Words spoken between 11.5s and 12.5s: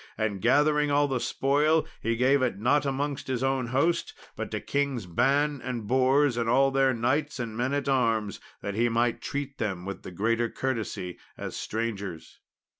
strangers.